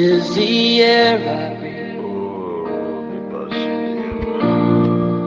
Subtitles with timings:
[0.00, 1.90] is the air I breathe.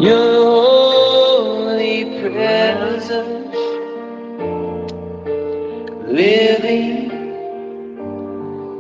[0.02, 3.56] Your holy presence
[6.08, 7.12] living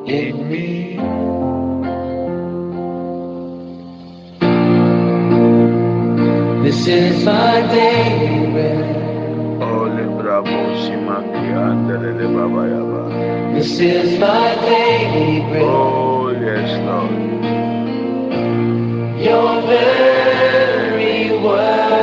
[0.07, 0.67] in me.
[6.63, 9.61] This is my daily bread.
[9.61, 12.92] Ole bravo simaki andere baba yaba.
[13.53, 15.61] This is my daily bread.
[15.61, 17.11] Oh yes Lord.
[19.21, 21.93] Your very word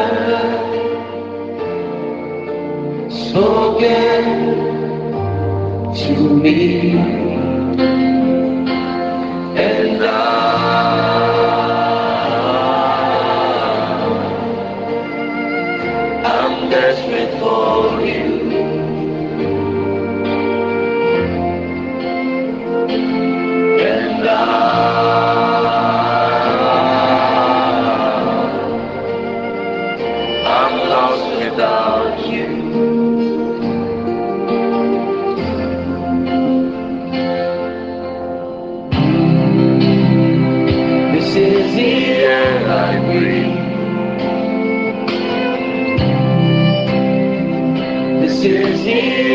[3.11, 4.25] spoken
[5.95, 7.30] to me,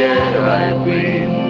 [0.06, 1.45] the air I breathe.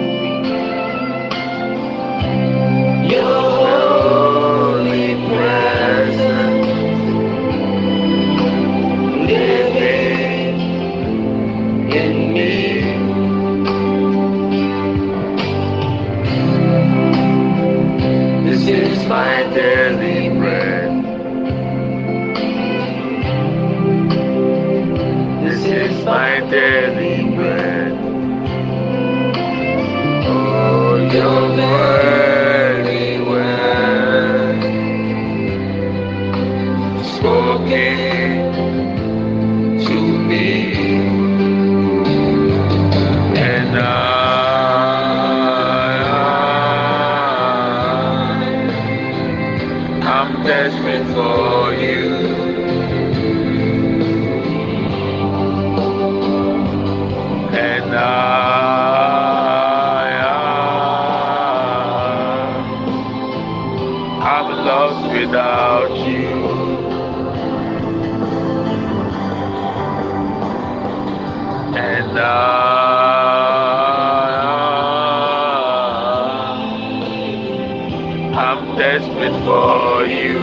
[78.76, 80.38] Desperate for you.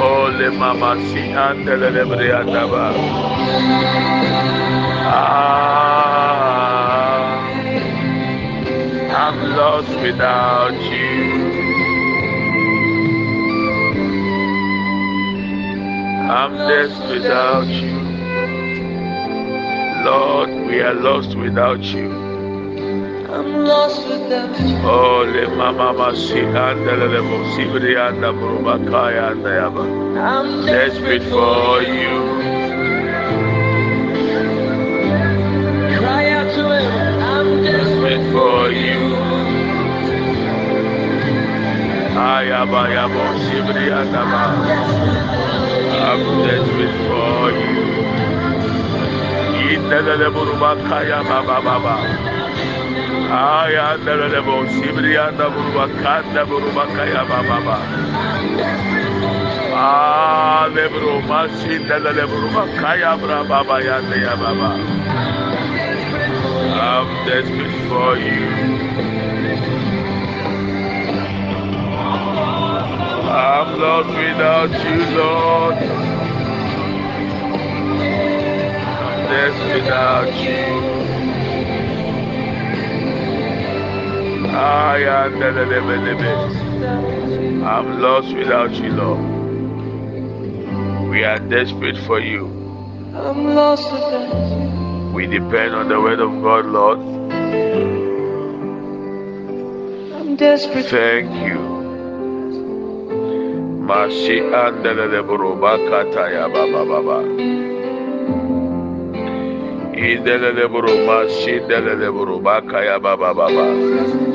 [0.00, 2.86] Ole mama si andele lebre andaba.
[5.16, 6.14] Ah,
[9.22, 11.14] I'm lost without you.
[16.38, 17.94] I'm desperate without you.
[20.04, 22.23] Lord, we are lost without you.
[23.44, 24.76] I'm lost without you.
[24.88, 29.84] Oh, le mama masi andele le mosibri anda burubakaya anda yaba.
[30.18, 32.16] I'm Desperate for you.
[35.98, 36.92] Cry out to him.
[37.32, 38.24] I'm desperate.
[38.32, 39.02] For you.
[42.16, 44.44] Ayaba yabo sibri anda ba.
[46.08, 47.76] I'm desperate for you.
[49.68, 51.96] Indele le burubakaya baba baba.
[52.00, 52.33] Aya andele le
[54.44, 57.78] bo sibri anda burubakanda burubakaya baba baba.
[59.74, 64.70] Ah, lebro masinda lebro makaya bra baba ya ne ya baba.
[66.74, 68.44] I'm desperate for you.
[73.34, 75.76] I'm lost without you, Lord.
[79.02, 81.03] I'm desperate without you.
[84.54, 86.32] Le lebe lebe.
[87.64, 89.20] I'm lost without you, Lord.
[91.10, 92.46] We are desperate for you.
[93.14, 95.12] I'm lost without you.
[95.12, 96.98] We depend on the word of God, Lord.
[100.14, 100.86] I'm desperate.
[100.86, 101.58] Thank you.
[103.88, 107.18] Mashi andele buruba kata ya baba baba.
[109.98, 114.33] Idele buruba shi dele buruba kaya baba baba.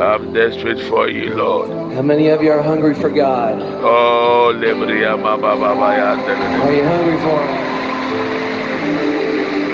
[0.00, 1.68] I'm desperate for you, Lord.
[1.92, 3.60] How many of you are hungry for God?
[3.84, 6.64] Oh, Lebria Mama Baba Yandele.
[6.64, 7.60] Are you hungry for Him?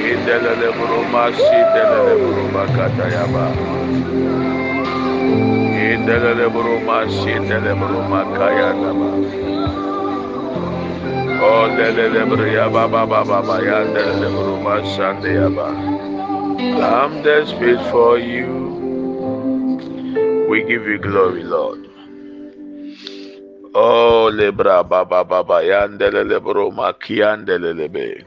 [0.03, 3.55] Indelele Buruma Sidelele Buruma Katayaba.
[5.79, 9.09] Indelele Buruma Sidelele Buruma Kayadaba.
[11.41, 15.69] Oh, Lele Bria Baba Baba Yandele Buruma Sandeyaba.
[16.83, 18.66] I'm desperate for you.
[20.49, 21.91] We give you glory, Lord.
[23.75, 28.25] Oh, lebra baba baba yandele lebro makiandele lebe.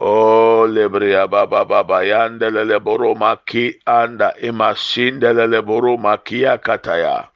[0.00, 7.30] Oh, lebria baba baba yandele lebro maki anda imasindele lebro makia kataya.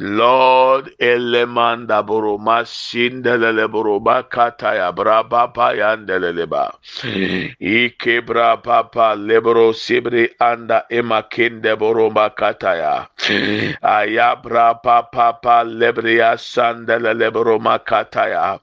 [0.00, 6.72] Lord elemanda boroma sindelele boroba kataya braba payandeleleba.
[7.60, 13.08] Ike bra papa lebro sibri anda emakinde boroma kataya.
[13.82, 18.60] Ayabra papa pa lebria sandelele boroma kataya.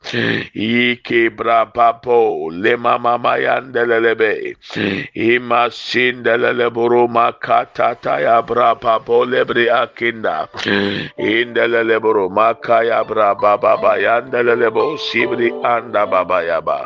[0.55, 4.55] Ike bra papo lema mama yandelelebe.
[5.13, 10.47] Ima sindelele boroma katataya bra papo lebri akinda.
[11.25, 16.85] Indeleleboro makaya bra baba bayandelelebo sibri anda baba yaba.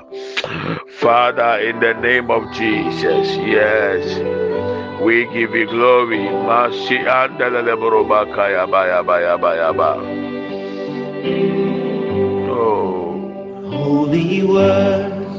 [1.04, 4.08] Father, in the name of Jesus, yes,
[5.04, 6.24] we give you glory.
[6.48, 10.00] Masi andeleleboro makaya baya baya baya ba.
[12.48, 13.20] Oh,
[13.68, 15.36] holy words,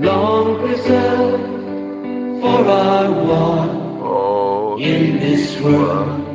[0.00, 1.52] long preserved
[2.40, 3.70] for our walk
[4.00, 6.31] oh, in this world.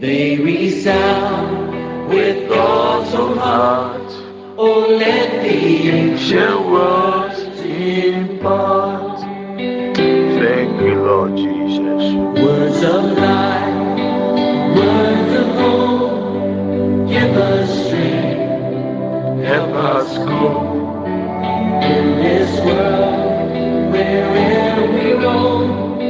[0.00, 4.10] They resound with God's own heart.
[4.56, 9.20] Oh, let the ancient words impart.
[10.40, 12.14] Thank you, Lord Jesus.
[12.42, 13.98] Words of life,
[14.74, 21.04] words of hope, give us strength, help us go
[21.82, 26.00] in this world wherever we roam.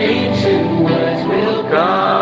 [0.00, 2.21] Ancient words will guide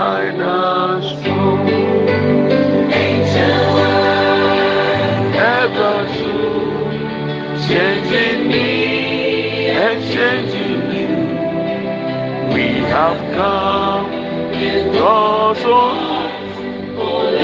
[12.91, 14.07] have come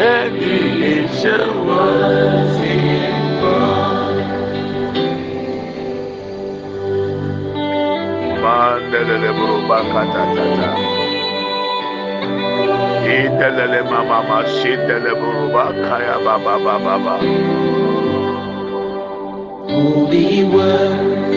[0.00, 0.56] let the
[0.93, 3.16] ancient words in
[9.94, 10.69] Mandelele.
[13.17, 14.38] Idelele mama
[19.69, 21.36] holy words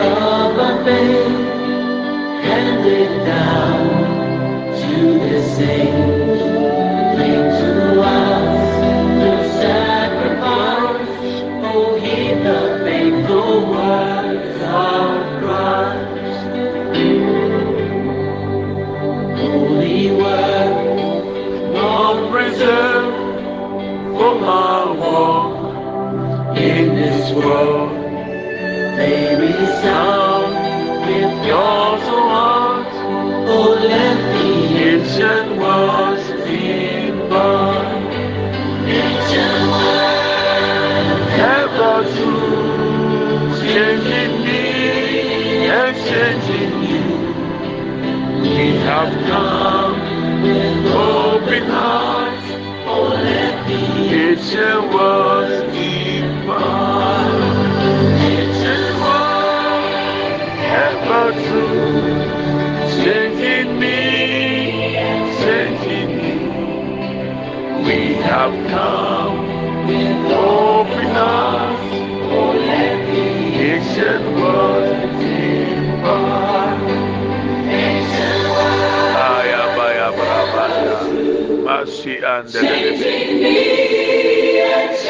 [0.00, 1.45] of a faith
[2.56, 3.86] handed down
[4.80, 6.55] to the saints,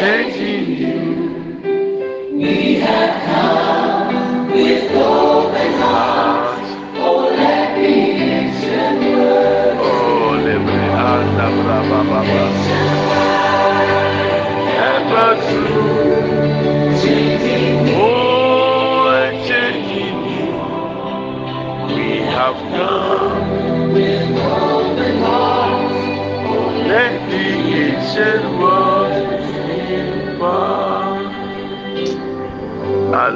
[0.00, 0.55] me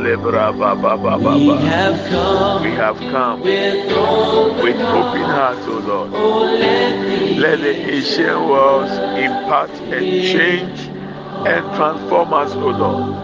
[0.00, 6.11] We have come, we have come with, open hearts, O Lord.
[6.14, 6.45] Oh,
[7.38, 10.80] let the Asian worlds impact and change
[11.47, 13.14] and transform us, O Lord.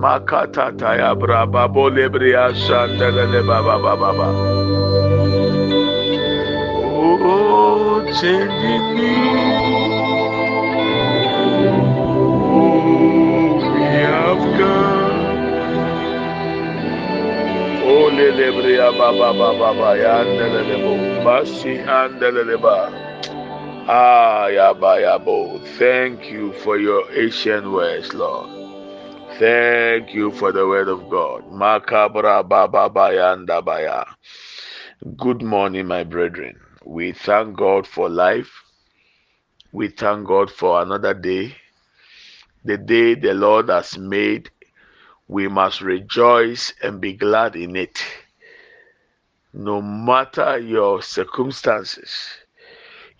[0.00, 4.28] Makata taya braba bolebria shandelele baba baba baba.
[7.28, 9.56] Oh, changing me.
[18.16, 22.90] Lelebria Baba Baba Yandelebo Basi Andeleba.
[23.88, 25.60] Ah Yaba Yabo.
[25.78, 28.48] Thank you for your ancient words, Lord.
[29.38, 31.44] Thank you for the word of God.
[31.52, 34.06] Makabra Baba Bayandabaya.
[35.18, 36.58] Good morning, my brethren.
[36.86, 38.50] We thank God for life.
[39.72, 41.54] We thank God for another day.
[42.64, 44.50] The day the Lord has made
[45.28, 48.02] we must rejoice and be glad in it.
[49.52, 52.10] No matter your circumstances,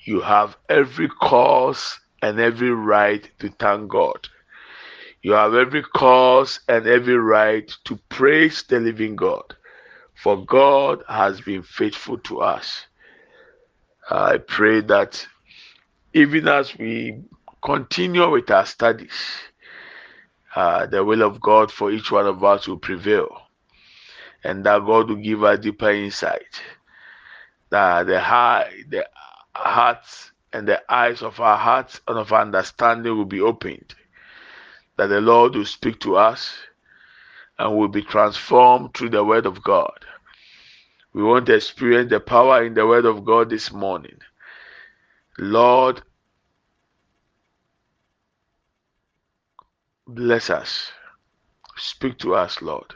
[0.05, 4.29] you have every cause and every right to thank God.
[5.23, 9.57] You have every cause and every right to praise the living God,
[10.15, 12.87] for God has been faithful to us.
[14.09, 15.27] I pray that
[16.15, 17.25] even as we
[17.65, 19.11] continue with our studies,
[20.57, 23.43] uh, the will of God for each one of us will prevail.
[24.43, 26.63] And that God will give us deeper insight.
[27.71, 29.07] That the heart, the
[29.55, 33.95] hearts and the eyes of our hearts and of understanding will be opened.
[34.97, 36.57] That the Lord will speak to us
[37.59, 40.07] and will be transformed through the word of God.
[41.13, 44.19] We want to experience the power in the word of God this morning.
[45.39, 46.03] Lord,
[50.07, 50.93] bless us.
[51.77, 52.95] Speak to us, Lord.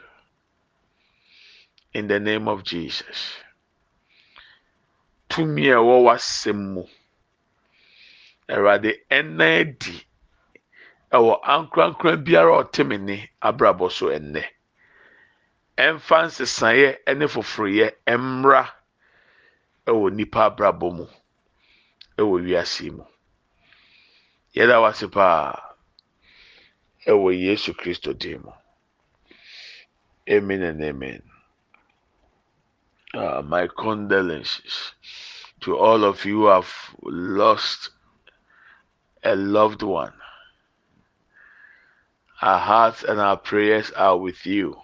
[1.93, 3.33] In the name of Jesus.
[5.29, 6.83] Tumi a ɛwɔ w'asɛm mu.
[8.49, 10.05] Awurade ɛna adi
[11.11, 14.43] ɛwɔ ankorankora biara ɔte me ne abrabɔ so ɛnnɛ.
[15.77, 18.71] Ɛmfa nsesaeɛ ɛne foforoyɛ ɛmmra
[19.85, 21.07] ɛwɔ nipa abrabɔ mu
[22.17, 23.05] ɛwɔ wiase mu.
[24.55, 25.70] Yɛda
[27.07, 28.51] ɛwɔ Yesu Kristo din mu.
[30.29, 31.23] Amen and amen.
[33.13, 34.93] Uh, my condolences
[35.61, 37.89] to all of you who have lost
[39.23, 40.13] a loved one.
[42.41, 44.79] Our hearts and our prayers are with you.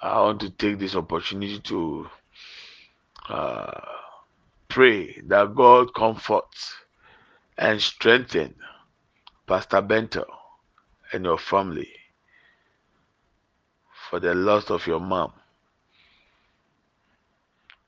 [0.00, 2.08] I want to take this opportunity to
[3.28, 3.80] uh,
[4.68, 6.74] pray that God comforts
[7.56, 8.54] and strengthen
[9.48, 10.26] Pastor Bento
[11.10, 11.88] and your family
[14.10, 15.32] for the loss of your mom.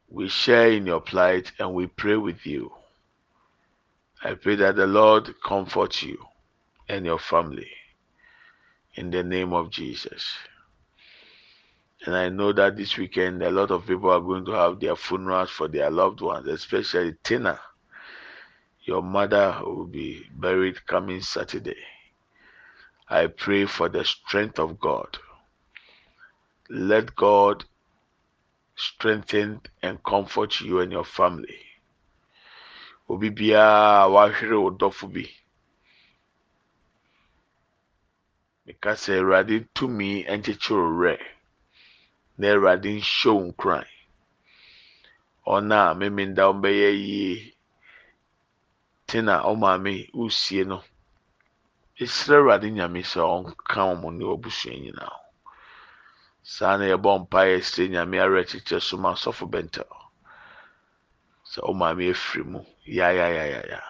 [0.09, 2.73] We share in your plight and we pray with you.
[4.25, 6.19] I pray that the Lord comfort you
[6.89, 7.71] and your family
[8.95, 10.27] in the name of Jesus.
[12.07, 14.97] And I know that this weekend a lot of people are going to have their
[14.97, 17.61] funerals for their loved ones, especially Tina.
[18.91, 21.83] Your mother will be buried coming Saturday.
[23.09, 25.17] I pray for the strength of God
[26.71, 27.65] let God
[28.77, 31.59] strengthen and comfort you and your family.
[33.09, 35.27] Obi biara wahwere wo dɔfo bi.
[38.67, 41.17] Meka sɛ Awurade tumi nkyekyere werɛ
[42.39, 43.87] na Awurade nhyɛ wo nkuran.
[45.47, 47.55] Ɔno a memenda ɔmbɛyɛ yie
[49.11, 50.79] te na ɔmaame usie no.
[52.03, 55.21] Esrɛ Awurade Nyame sɛ ɔnka wɔn ne w'abusua nyinaa.
[56.43, 59.85] saa na yɛbɔ mpaeɛ sɛ nyame awerɛkyekyɛ so ma asɔfo bɛntɛ
[61.51, 62.61] sɛ wo maame afiri mu
[62.97, 63.81] yayayayaya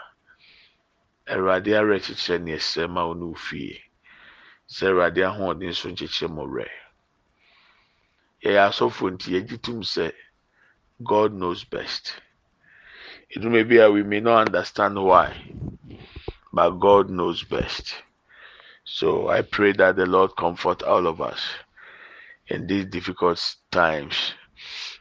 [1.32, 3.82] awurade awerɛkyekyerɛ ne ɛsrɛ ma wo ne wo fie
[4.82, 6.68] awurade ahoɔden so nkyekyerɛ mu werɛ
[8.42, 10.12] yɛyɛ asɔfo nti yɛgye tom sɛ
[11.02, 12.04] god knows best
[13.36, 15.34] ɛduma bi a we may not understand why
[16.52, 17.94] but god knows best
[18.84, 21.40] so i pray that the lord comfort all of us
[22.50, 24.34] in these difficult times.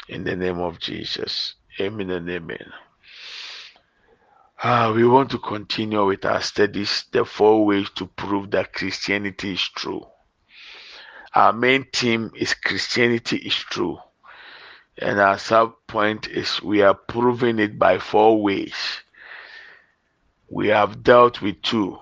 [0.08, 1.56] In the name of Jesus.
[1.80, 2.72] Amen and amen.
[4.62, 9.54] Uh, we want to continue with our studies, the four ways to prove that Christianity
[9.54, 10.06] is true.
[11.34, 13.98] Our main theme is Christianity is true.
[15.02, 18.76] And our sub point is we are proving it by four ways.
[20.50, 22.00] We have dealt with two.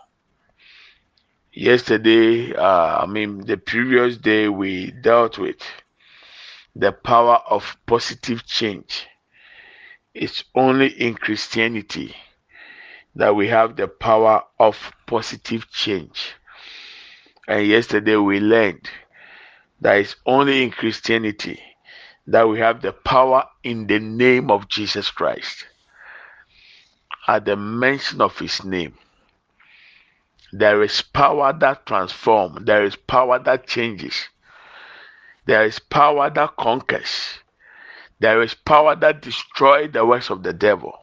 [1.54, 5.58] yesterday, uh, I mean, the previous day, we dealt with
[6.75, 9.08] the power of positive change.
[10.13, 12.16] It's only in Christianity
[13.16, 14.77] that we have the power of
[15.08, 16.34] positive change.
[17.48, 18.89] And yesterday we learned
[19.82, 21.62] that it's only in Christianity
[22.27, 25.65] that we have the power in the name of Jesus Christ.
[27.27, 28.93] At the mention of his name,
[30.51, 34.27] there is power that transforms, there is power that changes,
[35.46, 37.39] there is power that conquers,
[38.19, 40.98] there is power that destroys the works of the devil.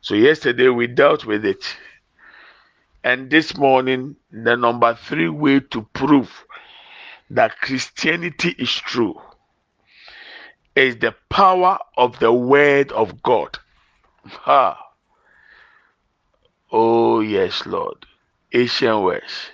[0.00, 1.64] So, yesterday we dealt with it.
[3.04, 6.44] And this morning, the number three way to prove
[7.30, 9.20] that Christianity is true
[10.74, 13.58] is the power of the Word of God.
[14.26, 14.78] Ha.
[16.70, 18.06] Oh, yes, Lord.
[18.52, 19.50] Asian words.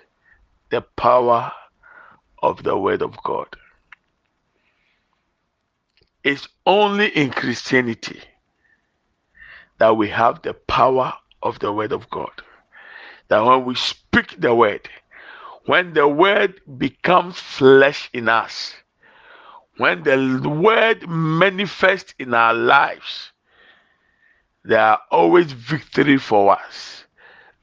[0.70, 1.52] The power
[2.42, 3.48] of the Word of God.
[6.22, 8.20] It's only in Christianity
[9.78, 12.30] that we have the power of the Word of God.
[13.28, 14.88] That when we speak the Word,
[15.66, 18.74] when the Word becomes flesh in us,
[19.78, 23.32] when the Word manifests in our lives,
[24.64, 27.04] there are always victory for us,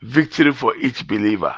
[0.02, 1.56] victory for each believer.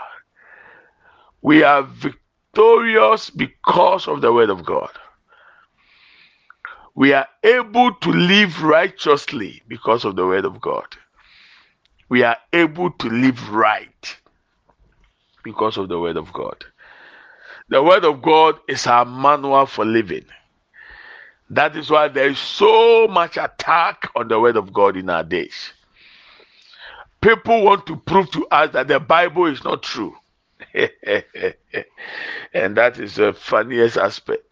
[1.41, 4.91] We are victorious because of the Word of God
[6.97, 10.87] we are able to live righteously because of the word of God.
[12.09, 14.17] We are able to live right
[15.43, 16.65] because of the word of God.
[17.69, 20.25] The word of God is our manual for living.
[21.49, 25.23] That is why there is so much attack on the word of God in our
[25.23, 25.71] days.
[27.21, 30.15] People want to prove to us that the Bible is not true.
[32.53, 34.43] and that is the funniest aspect.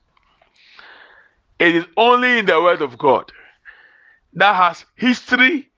[1.59, 3.31] It is only in the Word of God
[4.33, 5.69] that has history,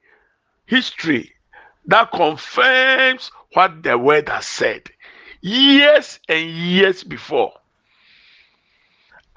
[0.66, 1.34] history
[1.86, 4.90] that confirms what the Word has said
[5.42, 7.54] years and years before.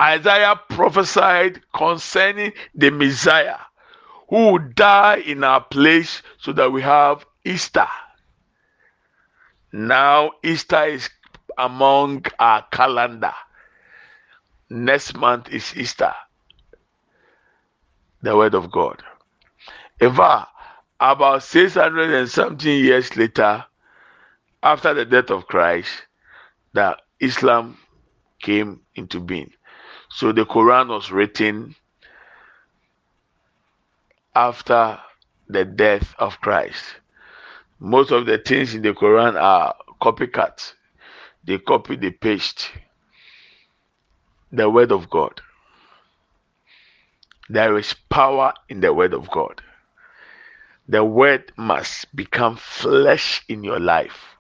[0.01, 3.59] Isaiah prophesied concerning the Messiah
[4.29, 7.89] who would die in our place so that we have Easter.
[9.73, 11.11] Now, Easter is
[11.59, 13.35] among our calendar.
[14.71, 16.15] Next month is Easter
[18.23, 19.03] the word of God.
[19.99, 20.49] Fact,
[20.99, 23.65] about 600 and something years later,
[24.63, 25.91] after the death of Christ,
[26.75, 27.79] that Islam
[28.43, 29.51] came into being.
[30.13, 31.75] So the Quran was written
[34.35, 34.99] after
[35.49, 36.85] the death of Christ.
[37.79, 40.75] Most of the things in the Quran are copycats.
[41.45, 42.71] They copy, they paste
[44.53, 45.41] the word of God.
[47.49, 49.61] There is power in the word of God.
[50.89, 54.37] The word must become flesh in your life,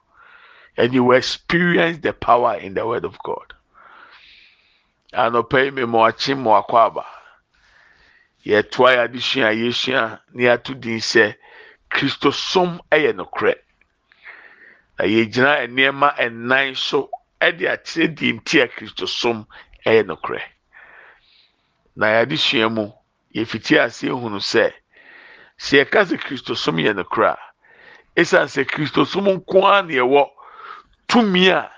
[0.76, 3.54] and you will experience the power in the word of God.
[5.12, 7.04] Anɔpa yi mmemme ɔkye mu akɔ aba.
[8.44, 11.36] Yɛtoa yɛ adesua a yɛsua na yɛato din sɛ
[11.90, 13.54] kristosom yɛ nokorɛ.
[14.98, 19.46] Na yɛgyina nneɛma nnan so de akyerɛ deɛ nti a kristosom
[19.86, 20.42] yɛ nokorɛ.
[21.96, 22.92] Na yɛadesua mu
[23.34, 24.72] yɛfiti ase ehunu sɛ
[25.58, 27.36] sɛ yɛka sɛ kristosom yɛ no kora
[28.16, 30.30] esan sɛ kristosom nko ara na yɛwɔ
[31.08, 31.70] tumi a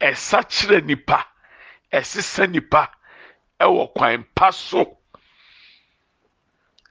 [0.00, 1.26] ɛsa kyerɛ nipa
[1.98, 2.82] ɛsesa nipa
[3.60, 4.98] ɛwɔ kwan pa so.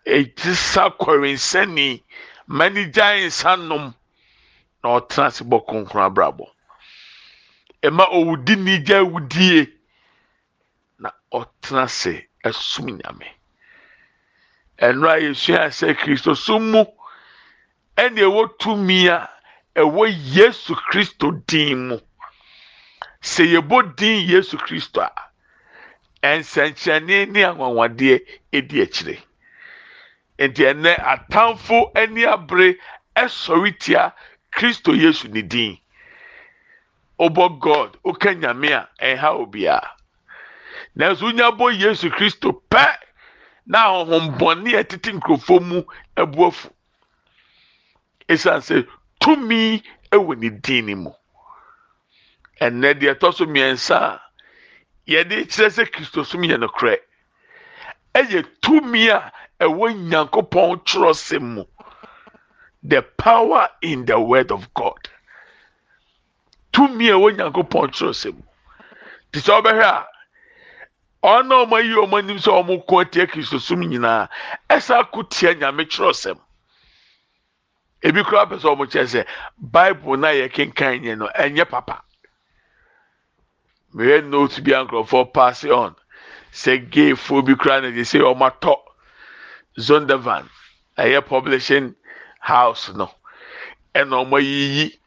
[0.05, 2.03] Etisa kɔrinsani
[2.47, 3.93] manigya nsa nom
[4.83, 6.45] na ɔtena ase bɔ kronkron abrabɔ.
[7.83, 9.71] Ɛma owudi nigya ewudie
[10.99, 13.27] na ɔtena ase ɛsom nyame.
[14.79, 16.83] ɛno a yɛsua sɛ kristosom mu
[17.97, 19.07] ɛna ɛwɔ tumi
[19.75, 20.03] ɛwɔ
[20.35, 21.99] yesu kristo din mu.
[23.23, 25.11] Sɛ yɛbɔ din yesu kristo a
[26.39, 28.15] nsɛnkyerɛnne ne anwanwadeɛ
[28.51, 29.15] edi akyire.
[30.39, 32.77] Nti ɛnɛ atamfo ani abere
[33.15, 34.13] ɛsɔre tia
[34.51, 35.77] kristo yesu ne din.
[37.19, 39.89] Ɔbɔ god ɔka nyame a ɛnha obiara
[40.95, 42.97] nanso wonya bɔ yesu kristo pɛ
[43.65, 45.83] na ahohombɔne a ɛtete nkurɔfoɔ mu
[46.17, 46.69] abu afu.
[48.27, 48.87] Ɛsiane sɛ
[49.21, 49.81] tumi
[50.11, 51.11] wɔ ne din no mu
[52.65, 54.21] ɛnɛ deɛ ɛtɔ so mmiɛnsa a
[55.07, 56.97] yɛde kyerɛ sɛ kristosom yɛ nokorɛ
[58.15, 61.63] ɛyɛ tumi a ɛwɔ nyankopɔn twerɛsɛm mu.
[62.83, 65.09] The power in the word of god.
[66.73, 68.43] Tumi a ɛwɔ nyankopɔn kyerɛsɛ mu.
[69.31, 70.07] Te sɛ ɔbɛhwɛ a
[71.23, 74.27] ɔna ɔmo ayi ɔmo anim sɛ ɔmo ko atia kristosom nyinaa
[74.69, 76.37] ɛsa ko tia nyame kyerɛsɛm
[78.03, 79.25] ebi koraa pɛ sɛ ɔmo kyerɛ sɛ
[79.57, 82.03] bible na yɛ kenkan yɛ no ɛnyɛ papa
[83.93, 85.95] mehwɛ note bi a nkurɔfoɔ pass on.
[86.51, 88.75] Sɛ gayfoɔ bi koraa na de sɛ ɔmo atɔ
[89.77, 90.49] zondervan
[90.97, 91.95] ɛyɛ publishing
[92.39, 93.09] house no.
[93.95, 94.97] Ɛna ɔmo ayiyi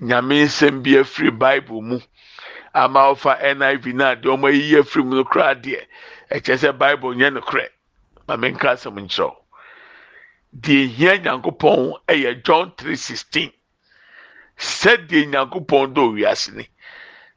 [0.00, 2.00] nyame nsɛm bi afiri bible mu.
[2.74, 5.86] Ama ɔfa niv na deɛ ɔmo ayiyi afiri mu no koraa deɛ
[6.30, 7.68] ɛkyɛ sɛ bible nyɛ no korɛ
[8.28, 9.34] ma menka asɛm nkyerɛw.
[10.60, 13.52] Deɛ hia nyankopɔn ɛyɛ john three sixteen.
[14.58, 16.68] Sɛdeɛ nyankopɔn dɔ owiase ni.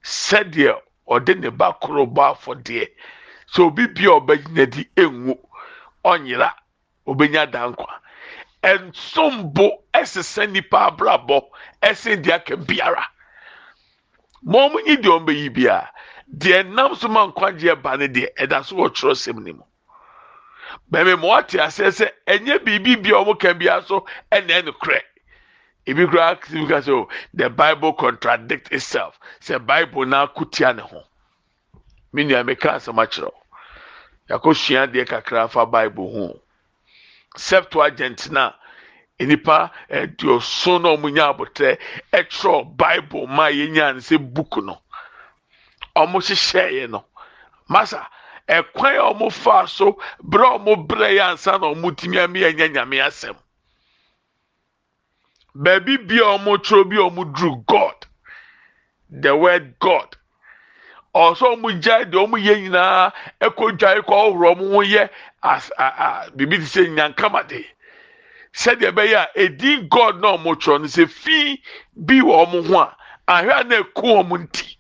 [0.04, 2.88] Sɛdeɛ ɔde ne ba koro bɔ afɔdeɛ.
[3.54, 5.36] Sɛ obi bia ɔbɛgyina di engu
[6.06, 6.54] ɔnyera.
[7.08, 7.93] Obenya dankwa.
[8.63, 11.41] Nsombo ɛsesa nipa abrabɔ
[11.82, 13.06] ɛsen deɛ aka biara.
[14.43, 15.89] Ma ɔmo nyi deɛ ɔmo bɛyi bia
[16.30, 19.63] deɛ nam so ma nkwagyeɛ ba ne deɛ ɛda so wɔ twerɛsɛm ne mu.
[20.91, 25.02] Bɛmi ma ɔte aseɛ sɛ ɛnyɛ biribi bia ɔmo ka bia so ɛna ɛno korɛ
[25.88, 29.17] ebi kura bi ka sɛ the bible contradict itself.
[29.39, 31.04] Sɛ bible na kutia ne ho.
[32.13, 33.34] Mi nua mi ka asɛm akyerɛw
[34.30, 36.41] yakɔ sua deɛ kakra fa bible ho.
[37.38, 38.54] Septuagint na
[39.19, 41.80] nipa aduoson na ɔmo nya abotire
[42.12, 44.78] ɛtwerɛ bible ma yɛnya ne sɛ book no.
[45.95, 47.06] Ɔmo hyehyɛeɛ no.
[47.69, 48.06] Masa
[48.50, 52.41] ɛkwan a ɔmo fa so bere a ɔmo brɛ yɛ ansa na ɔmo tumi ami
[52.41, 53.36] ɛnyɛ nyame asɛm
[55.63, 58.06] baabi bia ɔmo twerɛ bi a ɔmo duru god.
[59.10, 60.15] The word god.
[61.15, 65.10] Ɔsɔ ɔmo gya deɛ ɔmo yɛ nyinaa ɛkɔ dwa ɛkɔ ɔhoro ɔmo ho yɛ
[65.43, 67.65] as a a bibi ti sɛ nyankamade
[68.54, 71.62] sɛdeɛ ɛbɛyɛ a edin god na ɔmo twerɛ no sɛ fi
[71.96, 72.96] bi wɔ ɔmo ho a
[73.28, 74.78] ahwɛ a na ɛko ɔmo nti.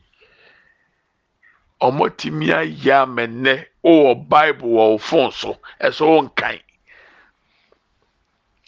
[1.81, 6.61] Ɔmo tumi ayɛ amɛnɛ ɔwɔ bible wɔ ɔfon so ɛsɛ ɔnkan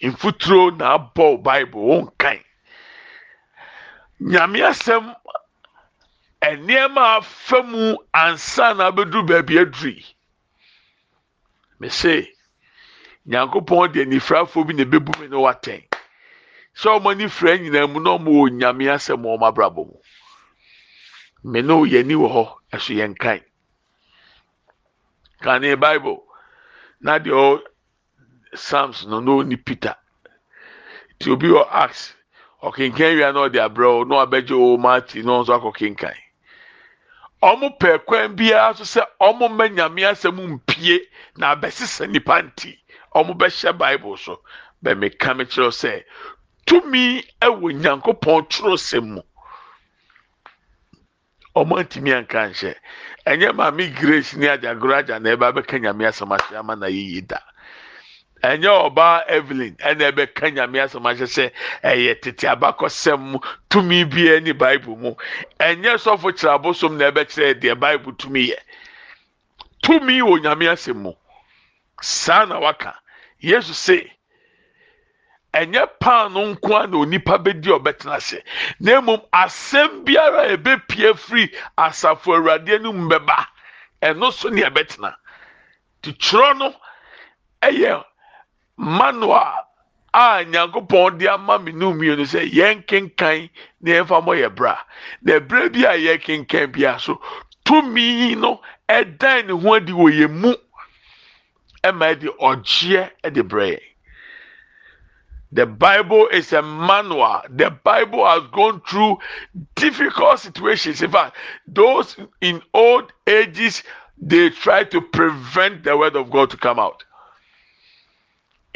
[0.02, 2.40] mfuturo na abɔ bible ɔnkan
[4.20, 5.16] nyame asɛm
[6.42, 10.06] nneɛma afa mu ansa na abɛduru baabi aduri.
[11.80, 12.28] Mese
[13.28, 15.84] nyankopɔn de anifrafoɔ bi na ebebu mi na watɛn.
[16.76, 19.98] Sɛ ɔmo anifra nyinaa mu na ɔmo wɔ nyame asɛm wɔ ɔmo abrabɔ mu.
[21.44, 23.42] Me ne yɛ ni wɔ hɔ ɛso yɛn kan
[25.42, 26.24] kane bible.
[27.02, 27.62] Na deɛ ɔ
[28.56, 29.96] psalms no na ɔni peter.
[31.20, 32.14] Ti obi wɔ acts
[32.64, 36.16] ɔkenkan wia na ɔde abrɛ o na ɔabɛgye o martin na ɔnso akɔ kenkan.
[37.42, 41.00] Ɔmo pɛ kwan biara so sɛ ɔmo mma nyame asɛm mpie
[41.38, 42.78] na abɛsesa nipa nti
[43.16, 44.42] ɔmo bɛhyɛ bible so.
[44.84, 46.04] Bɛmeka me kyerɛw sɛ
[46.66, 49.22] tumi ɛwɔ nyankopɔn twerɛsɛm mu.
[51.56, 52.76] Ɔmo antumi anka nhyɛ.
[53.26, 57.28] Ɛnyɛ maame grace ne agyagoro agya na ɛbɛ abɛka nyame asɛm ahyɛ ama na yiyi
[57.28, 57.40] da.
[58.44, 61.52] Ɛnyɛ ɔbaa evelyn ɛna ɛbɛka nyame asɛm ahyɛ
[61.84, 65.16] ɛyɛ tete abakɔsɛm mu tumi biara ne bible mu.
[65.60, 68.58] Ɛnyɛ sɔfo kyerɛ na ɛbɛkyerɛ deɛ bible tumi yɛ
[69.84, 71.14] tumi wɔ nyame asɛm mu.
[72.02, 72.96] Saa na waka.
[73.42, 74.12] Yesu se
[75.54, 78.44] ɛnyɛ paano nko a na onipa bɛdi ɔbɛtena ase
[78.80, 83.48] na mmom asɛm biara ɛbɛpie firi asafo awurade anim bɛba
[84.02, 85.16] ɛno so ne ɛbɛtena
[86.02, 86.76] te twerɛ no
[87.64, 88.04] ɛyɛ
[88.80, 89.54] manual
[90.14, 93.50] a nyankopɔn de ama me no mmienu sɛ yɛn kenkan
[93.82, 94.78] na yɛmfa mmɔ yɛ bra
[95.22, 97.20] na ɛberɛ bi a yɛkenkan bia so
[97.66, 100.54] tumi no ɛdan ne ho adi wɔ yɛn mu
[101.84, 103.12] ɛma ɔgyeɛ
[103.48, 103.80] brɛ
[105.52, 107.42] The Bible is a manual.
[107.50, 109.18] The Bible has gone through
[109.76, 111.02] difficult situations.
[111.02, 111.36] In fact,
[111.68, 113.82] those in old ages,
[114.22, 117.04] they tried to prevent the word of God to come out.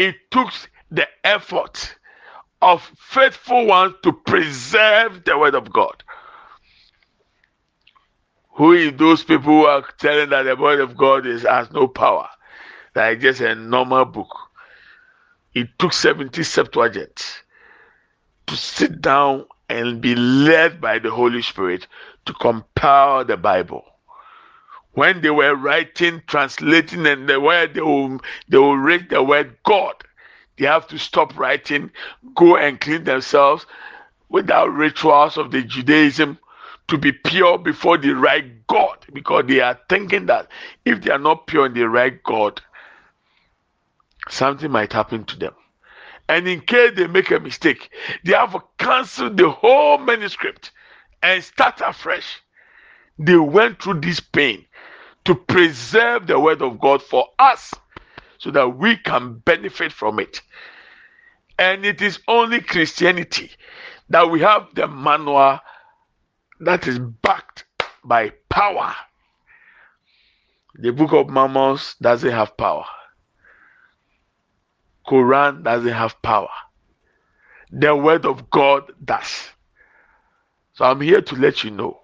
[0.03, 0.51] It took
[0.91, 1.95] the effort
[2.61, 6.03] of faithful ones to preserve the word of God.
[8.55, 11.87] Who is those people who are telling that the word of God is has no
[11.87, 12.27] power?
[12.95, 14.27] That it's just a normal book.
[15.53, 17.37] It took 70 Septuagints
[18.47, 21.87] to sit down and be led by the Holy Spirit
[22.25, 23.85] to compile the Bible.
[24.93, 29.57] When they were writing, translating, and the word they will they will read the word
[29.63, 29.95] God,
[30.57, 31.91] they have to stop writing,
[32.35, 33.65] go and clean themselves
[34.29, 36.37] without rituals of the Judaism
[36.87, 40.47] to be pure before they write God, because they are thinking that
[40.85, 42.61] if they are not pure and they write God,
[44.29, 45.53] something might happen to them.
[46.29, 47.89] And in case they make a mistake,
[48.23, 50.71] they have canceled the whole manuscript
[51.21, 52.41] and start afresh.
[53.17, 54.65] They went through this pain
[55.25, 57.73] to preserve the word of God for us
[58.37, 60.41] so that we can benefit from it.
[61.57, 63.51] And it is only Christianity
[64.09, 65.59] that we have the manual
[66.59, 67.65] that is backed
[68.03, 68.95] by power.
[70.75, 72.85] The book of Mormons doesn't have power.
[75.07, 76.49] Quran doesn't have power.
[77.71, 79.49] The word of God does.
[80.73, 82.02] So I'm here to let you know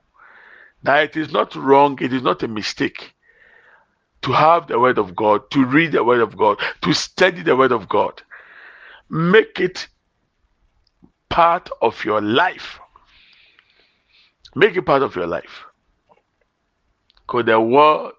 [0.84, 3.14] that it is not wrong, it is not a mistake
[4.22, 7.56] to have the word of God, to read the word of God, to study the
[7.56, 8.22] word of God.
[9.10, 9.88] Make it
[11.30, 12.80] part of your life.
[14.56, 15.64] Make it part of your life.
[17.22, 18.14] Because the word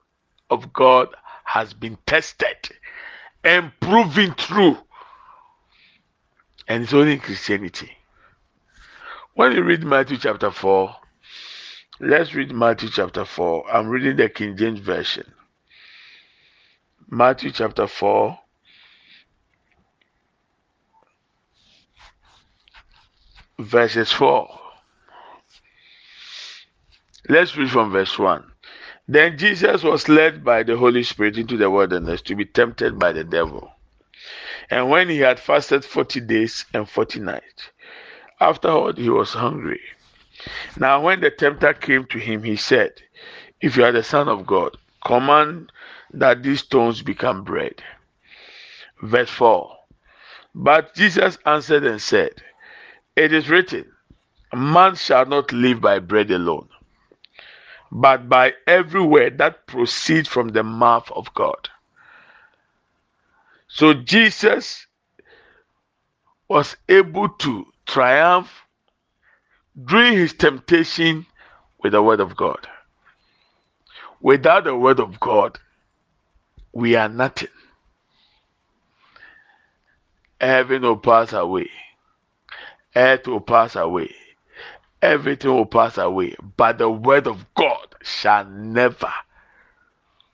[0.49, 1.09] of God
[1.44, 2.57] has been tested
[3.44, 4.79] and proven true.
[6.68, 7.90] And it's only in Christianity.
[9.35, 10.94] When you read Matthew chapter 4,
[12.01, 13.71] let's read Matthew chapter 4.
[13.71, 15.31] I'm reading the King James Version.
[17.09, 18.39] Matthew chapter 4.
[23.59, 24.49] Verses 4.
[27.29, 28.45] Let's read from verse 1.
[29.07, 33.13] Then Jesus was led by the Holy Spirit into the wilderness to be tempted by
[33.13, 33.71] the devil.
[34.71, 37.71] And when he had fasted 40 days and 40 nights,
[38.41, 39.81] afterward he was hungry.
[40.79, 42.92] Now, when the tempter came to him, he said,
[43.61, 45.72] If you are the Son of God, command
[46.12, 47.83] that these stones become bread.
[49.03, 49.76] Verse 4
[50.55, 52.33] But Jesus answered and said,
[53.16, 53.90] It is written,
[54.55, 56.68] Man shall not live by bread alone
[57.92, 61.68] but by every word that proceeds from the mouth of God.
[63.68, 64.87] So Jesus
[66.48, 68.60] was able to triumph
[69.85, 71.27] during his temptation
[71.83, 72.67] with the word of God.
[74.21, 75.59] Without the word of God,
[76.73, 77.49] we are nothing.
[80.41, 81.71] Heaven will pass away,
[82.97, 84.15] earth will pass away,
[85.03, 89.13] everything will pass away, but the word of God shall never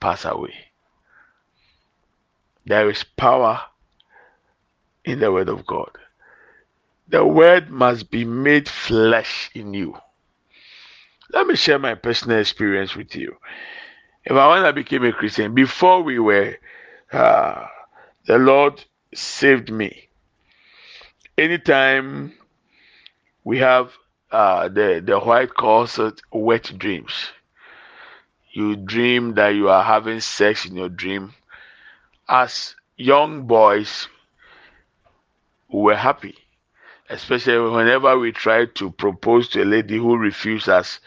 [0.01, 0.55] pass away.
[2.67, 3.63] There is power
[5.05, 5.91] in the word of God.
[7.09, 9.97] The word must be made flesh in you.
[11.33, 13.37] Let me share my personal experience with you.
[14.25, 16.57] If I when I became a Christian, before we were,
[17.13, 17.67] uh,
[18.27, 20.09] the Lord saved me.
[21.39, 22.33] Anytime
[23.45, 23.93] we have
[24.33, 26.01] uh, the the white calls
[26.33, 27.13] wet dreams.
[28.53, 31.35] You dream that you are having sex in your dream.
[32.29, 34.09] As young boys,
[35.73, 36.35] we were happy,
[37.09, 41.01] especially whenever we try to propose to a lady who refuses us,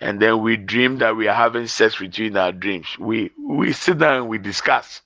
[0.00, 2.98] and then we dream that we are having sex with you in our dreams.
[2.98, 5.02] We we sit down and we discuss.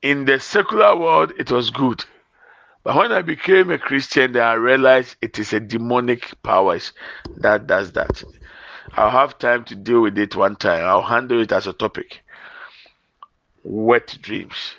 [0.00, 2.04] In the secular world, it was good
[2.84, 6.92] but when I became a Christian, then I realized it is a demonic powers
[7.36, 8.24] that does that.
[8.94, 10.84] I'll have time to deal with it one time.
[10.84, 12.22] I'll handle it as a topic.
[13.62, 14.74] Wet dreams.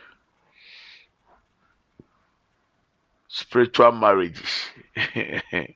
[3.35, 4.47] Spiritual marriages.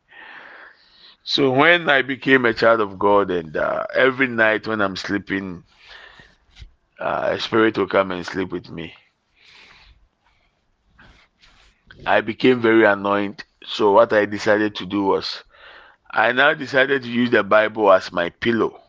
[1.23, 5.63] so when I became a child of God, and uh, every night when I'm sleeping,
[6.99, 8.93] uh, a spirit will come and sleep with me.
[12.05, 13.43] I became very annoyed.
[13.65, 15.43] So what I decided to do was
[16.11, 18.79] I now decided to use the Bible as my pillow.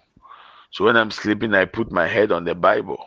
[0.73, 3.03] So when I'm sleeping, I put my head on the Bible.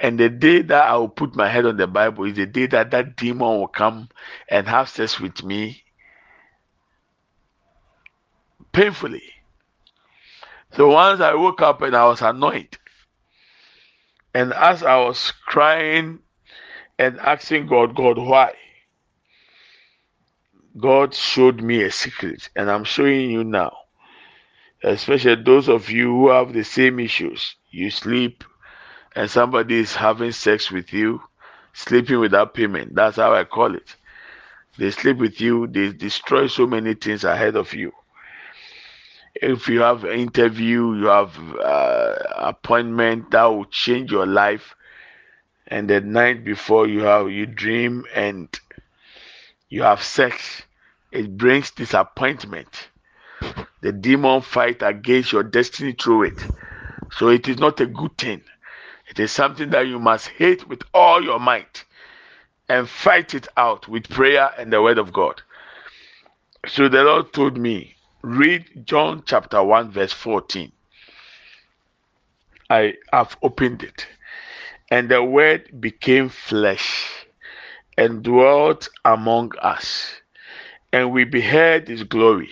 [0.00, 2.66] And the day that I will put my head on the Bible is the day
[2.68, 4.08] that that demon will come
[4.48, 5.82] and have sex with me
[8.72, 9.22] painfully.
[10.72, 12.78] So once I woke up and I was annoyed.
[14.32, 16.20] And as I was crying
[16.98, 18.54] and asking God, God, why?
[20.78, 23.76] God showed me a secret, and I'm showing you now.
[24.82, 27.56] Especially those of you who have the same issues.
[27.70, 28.44] You sleep,
[29.16, 31.22] and somebody is having sex with you,
[31.72, 32.94] sleeping without payment.
[32.94, 33.96] That's how I call it.
[34.78, 37.92] They sleep with you, they destroy so many things ahead of you.
[39.34, 44.74] If you have an interview, you have uh, appointment that will change your life
[45.68, 48.48] and the night before you have you dream and
[49.68, 50.62] you have sex
[51.12, 52.88] it brings disappointment
[53.80, 56.46] the demon fight against your destiny through it
[57.12, 58.42] so it is not a good thing
[59.10, 61.84] it is something that you must hate with all your might
[62.68, 65.42] and fight it out with prayer and the word of god
[66.68, 70.72] So the Lord told me, read John chapter 1, verse 14.
[72.70, 74.06] I have opened it.
[74.90, 77.10] And the word became flesh
[77.98, 80.12] and dwelt among us.
[80.92, 82.50] And we beheld his glory,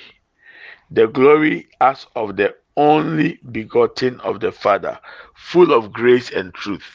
[0.90, 4.98] the glory as of the only begotten of the Father,
[5.34, 6.86] full of grace and truth.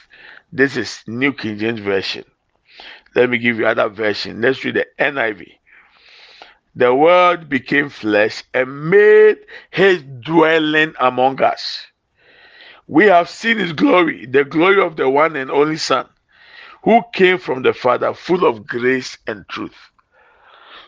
[0.52, 2.24] This is New King James Version.
[3.16, 4.42] Let me give you other version.
[4.42, 5.46] Let's read the NIV.
[6.76, 9.40] The word became flesh and made
[9.72, 11.86] his dwelling among us.
[12.88, 16.08] We have seen his glory, the glory of the one and only Son,
[16.84, 19.76] who came from the Father, full of grace and truth.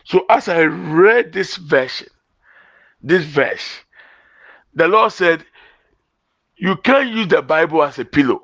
[0.04, 2.08] So, as I read this version,
[3.02, 3.80] this verse,
[4.76, 5.44] the Lord said,
[6.56, 8.42] You can't use the Bible as a pillow.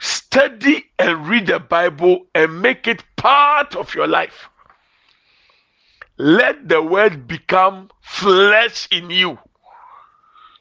[0.00, 4.48] Study and read the Bible and make it part of your life.
[6.18, 9.38] Let the word become flesh in you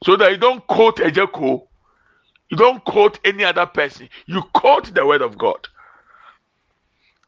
[0.04, 1.68] so that you don't quote Ejeko,
[2.50, 5.68] you don't quote any other person, you quote the word of God.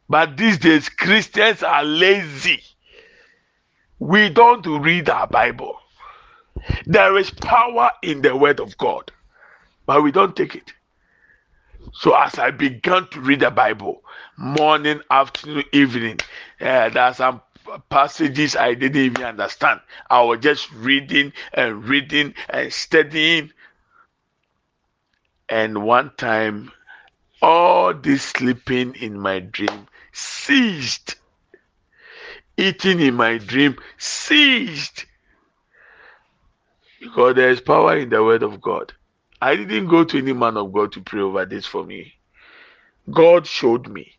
[0.07, 2.61] But these days, Christians are lazy.
[3.99, 5.78] We don't read our Bible.
[6.85, 9.11] There is power in the word of God,
[9.85, 10.73] but we don't take it.
[11.93, 14.03] So as I began to read the Bible,
[14.37, 16.19] morning, afternoon, evening,
[16.61, 17.41] uh, there are some
[17.89, 19.81] passages I didn't even understand.
[20.09, 23.51] I was just reading and reading and studying.
[25.49, 26.71] And one time,
[27.41, 31.15] all this sleeping in my dream ceased.
[32.57, 35.05] Eating in my dream ceased.
[36.99, 38.93] Because there is power in the word of God.
[39.41, 42.13] I didn't go to any man of God to pray over this for me.
[43.09, 44.17] God showed me.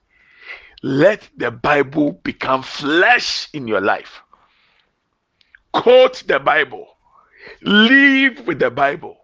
[0.82, 4.22] Let the Bible become flesh in your life.
[5.72, 6.88] Quote the Bible.
[7.62, 9.18] Live with the Bible.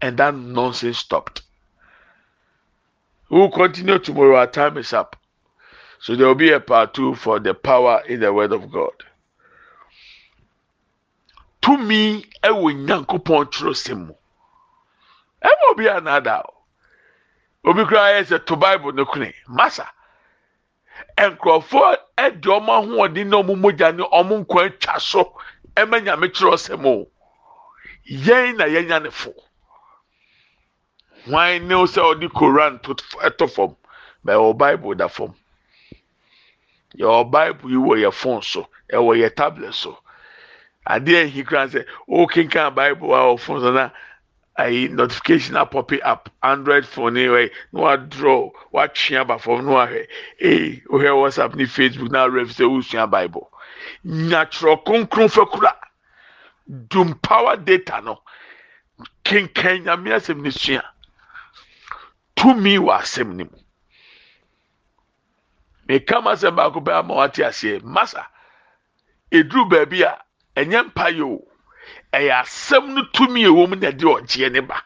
[0.00, 1.42] And that nonsense stopped.
[3.28, 4.36] We will continue tomorrow.
[4.36, 5.16] Our time is up.
[6.00, 8.92] So there will be a part two for the power in the Word of God.
[11.62, 14.14] Tumi wɔ nyankopɔn twerɛsɛm mu.
[15.42, 16.42] Ɛma obi anada
[17.64, 19.32] obi koraa yɛ sɛ to bible no kone.
[19.48, 19.86] Masa
[21.16, 21.96] nkurɔfoɔ
[22.40, 25.34] de wɔn ahoɔden na wɔn mogya ne wɔn nkwa atwa so
[25.76, 27.08] ɛma nyame twerɛsɛm o.
[28.10, 29.32] Yɛn na yɛnya ne fo.
[31.26, 33.76] Ne sɛ ɔde koran ɛtɔ fam?
[34.26, 35.34] Bɛyɛ bible da fam.
[36.96, 39.96] Yɛ bible yi wɔ yɛ phone so ɛwɔ yɛ tablet so.
[40.86, 43.90] Adeɛ nhi kura sɛ ɔkenkan bible a ɔfon so na
[44.58, 50.06] ayi notification apɔpi up android phone ni wɛ na wadrɔ watwe aba fam na wahwɛ.
[50.40, 53.50] Ee ohwɛ whatsapp ni facebook na ref sɛ wosua bible.
[54.04, 55.76] Nyatwerɛ kronkron fɛ kura.
[56.88, 58.22] Dum power data no.
[59.24, 60.82] Kenkan nyame asɛm ne sua.
[62.36, 63.58] Tumi wɔ asɛm ne mu.
[65.88, 67.80] Meka ma asɛm baako bɛyɛ ama wate aseɛ.
[67.82, 68.26] Masa
[69.30, 70.18] eduru baabi a.
[70.56, 71.38] ɛnyɛ mpa yi o.
[72.12, 74.82] Ɛyɛ asɛm no tumi ɛwɔ mu na ɛde ɔgyeɛ ne ba.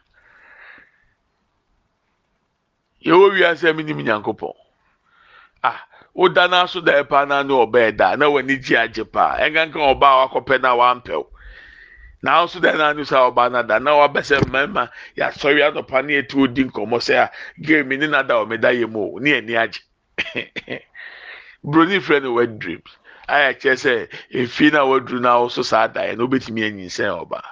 [3.04, 4.54] Yɛwɔ wiase mi nim nyankopɔn.
[5.62, 9.84] Ah woda n'aso da ɛpa na ne ɔbɛɛ da na w'ani gye agye paa ɛnkankan
[9.92, 11.26] ɔbaa wakɔpɛ na wampɛw.
[12.24, 16.64] N'aso da n'anu sɛ ɔbaa na da na wabɛsɛ mmarima yasɔre anɔpa ne etu odi
[16.64, 19.80] nkɔmɔ sɛ a game ne nada ɔmɛda yɛ mu o ne ani agye.
[21.64, 22.96] Broni no wet dreams.
[23.28, 23.92] Ayɛ kyerɛ sɛ
[24.30, 27.48] efi na waduru na ɔso saa daeɛ na obetumi anyinsɛn ɔbaa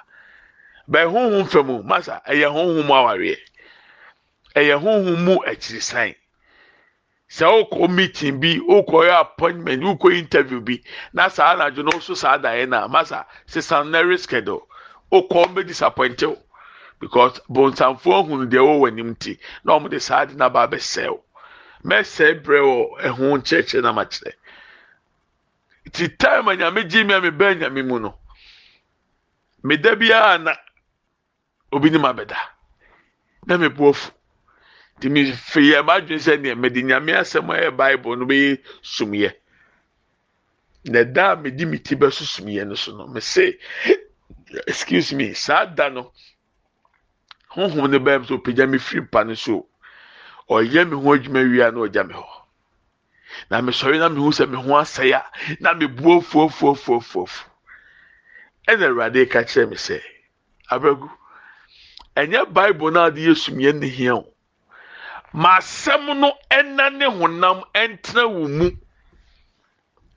[0.88, 3.38] bɛn honhom fam masa ɛyɛ honhom awareɛ
[4.54, 6.14] ɛyɛ honhom mu akyirisan
[7.28, 12.38] sɛ ɔkɔ meeting bi yɛ appointment ɔkɔ interview bi na saa anadwo na ɔso saa
[12.38, 14.68] daeɛ na masa sisan nɛri schedule
[15.10, 16.38] ɔkɔ ɔmbɛ disappoint o
[17.00, 21.18] because bonsanfoɔ ohun deɛ ɔwɔ anim ti na wɔn de saa de n'aba abɛsɛw
[21.84, 24.32] mɛsɛɛ brɛ wɔ ɛho nkyerɛkyerɛ na ma kyerɛ.
[25.92, 28.18] Ti time a nyame gye mi a mebɛn nyame mu no
[29.62, 30.56] meda biara na
[31.72, 32.36] obi ne ma bɛda
[33.46, 34.10] na me bu afu.
[34.98, 38.58] Nti me fi yɛ m'adwene sɛ neɛ mede nyame asɛm a ɛyɛ bible no bɛyɛ
[38.82, 39.30] sumyɛ.
[40.84, 43.58] Na da a mede me ti bɛso sumyɛ no so no me se
[44.66, 46.12] excuse me saa da no
[47.56, 49.66] honhom no bɛyɛ so opagya me firi mpa no so.
[50.48, 52.43] Ɔyɛ me ho adwuma wie na ɔgya me hɔ
[53.50, 55.22] na mesɔre na mehu sɛ me ho asɛe a
[55.60, 57.44] na mebu ofuofuofuofuofu
[58.68, 60.00] ɛna awurade ka kyerɛ me sɛ
[60.70, 61.10] abagu
[62.16, 64.34] ɛnyɛ bible na ade yɛ sumie ne hia o
[65.32, 68.70] ma asɛm no ɛna ne honam ɛntena wo mu.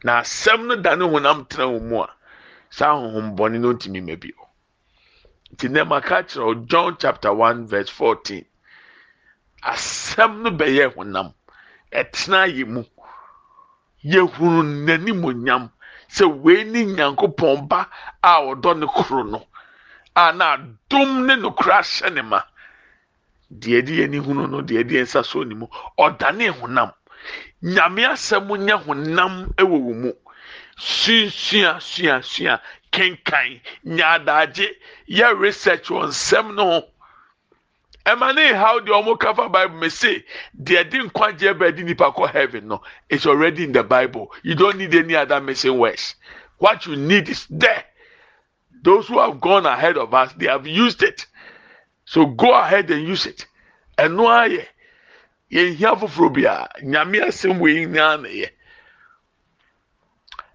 [0.04, 2.10] Na asɛm no da ne honam tena wɔn mu a
[2.70, 4.48] saa honhom no ntumi ma bio.
[5.54, 8.46] Nti nne maka kyerɛw john chapter one verse fourteen.
[9.64, 11.34] Asɛm no bɛyɛ honam
[11.92, 12.84] ɛtena yɛ mu
[14.14, 15.70] yɛhunu n'anim onyam
[16.16, 17.90] sɛ wei ne nyankopɔn ba
[18.22, 19.48] a ɔdɔ ne koro no
[20.16, 22.42] a na adom ne nokora ahyɛ ne ma.
[23.52, 26.92] Deɛ ɛde yɛn hunu no deɛ ɛde yɛn nsa so ne mu ɔdane honam.
[27.64, 30.12] Nyame asɛm nyɛ honam wɔ wɔn mu.
[30.78, 34.68] Sunsua sua sua kenkan nyaadagye.
[35.08, 36.88] Yɛ research wɔ nsɛm no ho.
[38.08, 40.24] Ɛma how deɛ ɔmo bible me say
[40.62, 42.68] deɛ di nkwagye bɛɛ di nipa kɔ heaven.
[42.68, 44.32] No it's already in the bible.
[44.44, 46.16] You don't need any other missing words.
[46.58, 47.84] What you need is there.
[48.84, 51.26] Those who have gone ahead of us they have used it.
[52.06, 53.46] So go ahead and use it.
[55.52, 58.50] Yɛn hia foforɔ bi a yɛ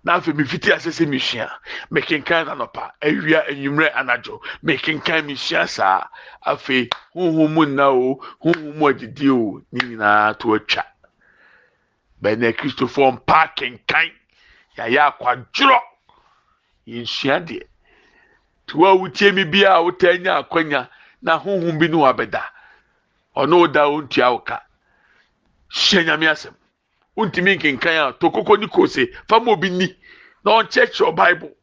[0.04, 1.50] na afei mefiti ase sɛ mesua
[1.90, 6.08] mekenkan nanɔpa awia anwummerɛ anadwo mekenkan mesua saa
[6.46, 10.84] afei honhom mu nna o honhom mu adidi o ne nyinaa to atwa
[12.22, 14.10] bɛnɛ kristofoɔ mpa kenkan.
[14.76, 15.80] Yɛayɛ akwadworɔ
[16.86, 17.66] yɛnsua deɛ
[18.62, 20.88] nti wo mi bia a wotaa nya akwanya.
[21.22, 22.42] Na honhom bi ne wabɛda
[23.36, 24.62] ɔno wo da wontua wo ka
[25.70, 26.54] hyɛ nyame asɛm
[27.16, 29.96] wontumi nkenkan a tokoko ne kose fama obi ni.
[30.44, 31.56] Na ɔnkyerɛkyerɛ bible.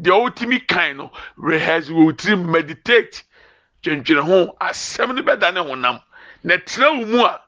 [0.00, 3.22] Deɛ ɔwotumi kan no rehearse wɔ tiri meditate.
[3.82, 6.02] Twentwene ho asɛm no bɛda ne honam.
[6.44, 7.40] Na tena wo mu a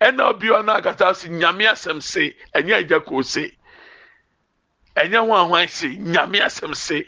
[0.00, 2.34] ɛna obi ɔno akata so nyame asɛm se.
[2.54, 3.52] Ɛnyɛ agya kose
[4.96, 7.06] ɛnyɛ ho ahwan se nyame asɛm se.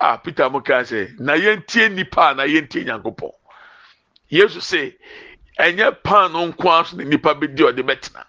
[0.00, 3.32] A peter mo kaa sɛ na yɛntie nipa a na yɛntie nyankopɔn.
[4.28, 4.96] Yesu se
[5.58, 8.24] ɛnyɛ paano nko aso na nipa bi di ɔde bɛtena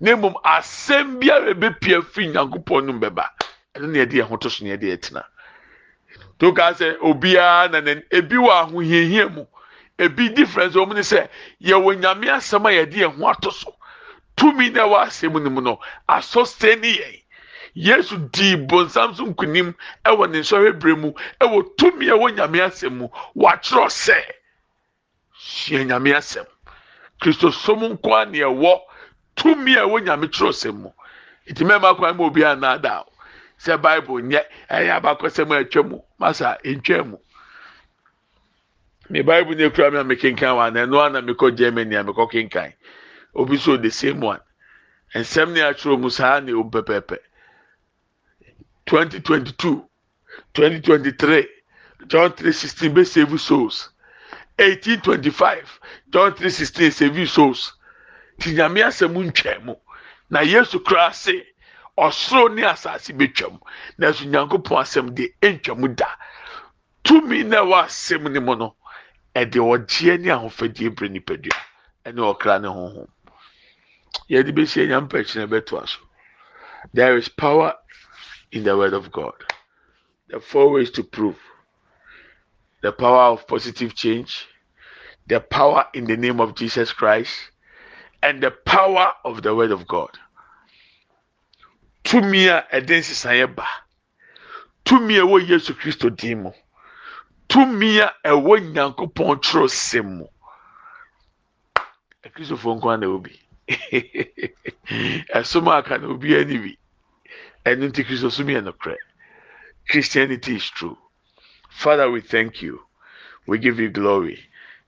[0.00, 0.16] na.
[0.16, 3.28] Mmom asɛm biara bɛpia firi nyankopɔn no bɛba
[3.74, 5.24] ɛno na yɛde yɛn to so na yɛde yɛtena
[6.38, 9.46] to kaa sɛ obiara na ne ebi wɔ ahohiahia mu.
[9.98, 11.28] Ebi difference wɔn ne sɛ
[11.62, 13.74] yɛwɔ nyame asɛm a yɛde yɛn ato so.
[14.36, 17.22] Tumi na ɛwɔ asɛm no mu no asɔ sɛ ne yɛn
[17.74, 19.74] yesu dii bonsam so nkunim
[20.04, 24.18] ɛwɔ ne nsɔhwɛ mu ɛwɔ tumi ɛwɔ nyame asɛm mu wɔatwerɛ sɛ
[25.32, 26.46] hyia nyame asɛm
[27.22, 28.80] kristosom nko a nea ɛwɔ
[29.36, 30.90] tumi a ɛwɔ nyame twerɛsɛm mu.
[31.48, 33.04] Nti mɛma kwan ma obi anaada
[33.58, 37.18] sɛ bible nyɛ ɛyɛ abakɔsɛm a atwa mu masa ntwa mu.
[39.10, 42.30] Me bible ne kura mi a mekenkan wa na ɛno ana mekɔ germany a mekɔ
[42.32, 42.74] kenkan.
[43.34, 44.40] Obi so the same one.
[45.14, 47.18] Nsɛm ne atwerɛ mu saa na ewu pɛpɛɛpɛ.
[48.86, 49.84] twenty twenty two
[50.54, 51.48] twenty twenty three
[52.08, 53.90] john three sixteen bɛ save souls
[54.58, 55.68] eighteen twenty five
[56.10, 57.72] john three sixteen save souls.
[58.38, 59.74] Ti nyame asɛm ntwɛn mu.
[60.30, 61.46] Na yesu kura se
[61.98, 63.60] ɔsoro ne asase betwam.
[63.98, 66.08] Na nso nyankopɔn asɛm de ntwam da.
[67.04, 68.76] Tumi na ɛwɔ asɛm ne mu no
[69.34, 71.56] ɛde ɔgyeɛ ne ahofadie bere nipadua
[72.04, 73.08] ɛne ɔkra ne honhom.
[74.30, 76.00] Yɛde bɛhyia nyampɛkyerɛ bɛtoa so.
[76.92, 77.74] There is power
[78.50, 79.34] in the word of god.
[80.28, 81.38] The four ways to prove
[82.82, 84.46] the power of positive change,
[85.26, 87.32] the power in the name of Jesus Christ,
[88.22, 90.10] and the power of the word of God.
[92.04, 93.66] Tumi a ɛde nsesaeɛ ba,
[94.84, 96.52] tumi a ɛwɔ Yesu Kristo din mu,
[97.48, 100.26] tumi a ɛwɔ Nyankopɔn twerɛ sɛm mu.
[102.24, 103.06] Akristofoɔ nko na.
[105.34, 106.76] Ɛsom aka ani bi.
[107.64, 108.96] Ɛno nti Kristo som yɛ nokorɛ.
[109.88, 110.98] Christianity is true.
[111.74, 112.80] Father, we thank you.
[113.46, 114.40] We give you glory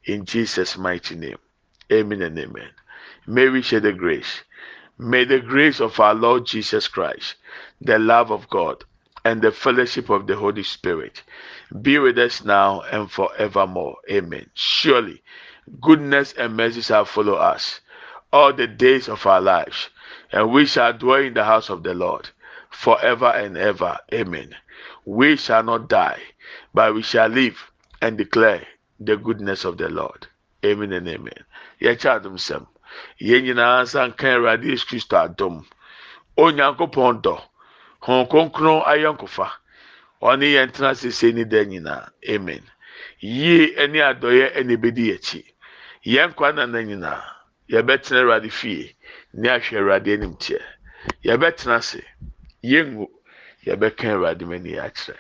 [0.05, 1.39] in Jesus' mighty name.
[1.93, 2.71] Amen and amen.
[3.27, 4.43] May we share the grace.
[4.99, 7.35] May the grace of our Lord Jesus Christ,
[7.81, 8.85] the love of God,
[9.25, 11.23] and the fellowship of the Holy Spirit
[11.83, 13.97] be with us now and forevermore.
[14.09, 14.49] Amen.
[14.55, 15.23] Surely,
[15.81, 17.81] goodness and mercy shall follow us
[18.33, 19.89] all the days of our lives,
[20.31, 22.29] and we shall dwell in the house of the Lord
[22.71, 23.99] forever and ever.
[24.13, 24.55] Amen.
[25.05, 26.21] We shall not die
[26.73, 27.71] but we shall live
[28.01, 28.67] and declare
[29.01, 30.27] the goodness of the Lord.
[30.65, 31.45] Amen and amen.
[31.81, 32.67] Yɛkyɛ adom sɛm.
[33.21, 35.67] Yɛn nyinaa nsa nka Awurade Yesu Kristo adom.
[36.39, 37.41] Onyankopɔn dɔ.
[38.03, 39.51] Hɔn kronkron ayɔnkofa.
[40.23, 42.09] Ɔne yɛn tena sese ne da.
[42.29, 42.63] Amen.
[43.21, 45.45] Yie ne adɔyɛ na ebedi akyi.
[46.05, 47.23] Yɛn nkwa nana nyinaa.
[47.71, 48.95] Yɛbɛtena Awurade fie.
[49.35, 50.63] Ne ahwɛ Awurade anim teɛ.
[51.25, 52.03] Yɛbɛtena ase.
[52.63, 53.09] Yɛngu.
[53.67, 55.15] Yɛbɛka Awurade.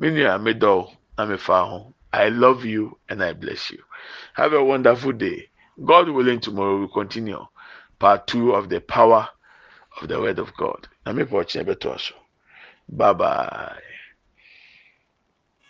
[0.00, 1.94] Many middle, I'm a home.
[2.12, 3.80] I love you and I bless you.
[4.34, 5.50] Have a wonderful day.
[5.84, 7.46] God willing, tomorrow we'll continue
[8.00, 9.28] part two of the power
[10.02, 10.88] of the word of God.
[12.88, 13.80] Bye bye.